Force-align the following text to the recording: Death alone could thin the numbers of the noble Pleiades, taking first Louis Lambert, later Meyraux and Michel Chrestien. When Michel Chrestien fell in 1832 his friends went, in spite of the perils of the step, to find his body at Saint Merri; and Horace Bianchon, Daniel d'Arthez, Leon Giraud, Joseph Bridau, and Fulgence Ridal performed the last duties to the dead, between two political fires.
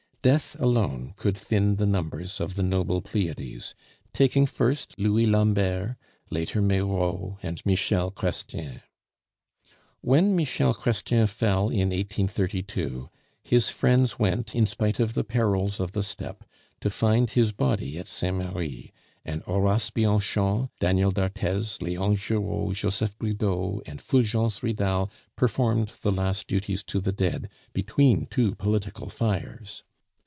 Death 0.23 0.55
alone 0.59 1.15
could 1.17 1.35
thin 1.35 1.77
the 1.77 1.85
numbers 1.87 2.39
of 2.39 2.53
the 2.53 2.61
noble 2.61 3.01
Pleiades, 3.01 3.73
taking 4.13 4.45
first 4.45 4.93
Louis 4.99 5.25
Lambert, 5.25 5.95
later 6.29 6.61
Meyraux 6.61 7.39
and 7.41 7.59
Michel 7.65 8.11
Chrestien. 8.11 8.81
When 10.01 10.35
Michel 10.35 10.75
Chrestien 10.75 11.25
fell 11.27 11.69
in 11.71 11.89
1832 11.89 13.09
his 13.41 13.69
friends 13.69 14.19
went, 14.19 14.53
in 14.53 14.67
spite 14.67 14.99
of 14.99 15.15
the 15.15 15.23
perils 15.23 15.79
of 15.79 15.93
the 15.93 16.03
step, 16.03 16.43
to 16.81 16.91
find 16.91 17.31
his 17.31 17.51
body 17.51 17.97
at 17.97 18.05
Saint 18.05 18.37
Merri; 18.37 18.93
and 19.25 19.41
Horace 19.41 19.89
Bianchon, 19.89 20.69
Daniel 20.79 21.09
d'Arthez, 21.09 21.81
Leon 21.81 22.15
Giraud, 22.15 22.75
Joseph 22.75 23.17
Bridau, 23.17 23.79
and 23.87 23.99
Fulgence 23.99 24.61
Ridal 24.61 25.09
performed 25.35 25.91
the 26.03 26.11
last 26.11 26.45
duties 26.47 26.83
to 26.83 26.99
the 27.01 27.11
dead, 27.11 27.49
between 27.73 28.27
two 28.27 28.53
political 28.53 29.09
fires. 29.09 29.81